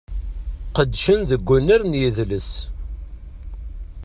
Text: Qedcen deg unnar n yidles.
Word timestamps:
Qedcen 0.75 1.19
deg 1.29 1.49
unnar 1.55 1.81
n 1.85 1.97
yidles. 1.99 2.49